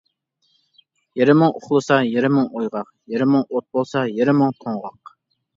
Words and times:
يېرىمىڭ 1.19 1.53
ئۇخلىسا، 1.59 1.97
يېرىمىڭ 2.07 2.47
ئويغاق، 2.49 2.89
يېرىمىڭ 3.17 3.47
ئوت 3.47 3.69
بولسا، 3.77 4.03
يېرىمىڭ 4.21 4.57
توڭغاق. 4.65 5.15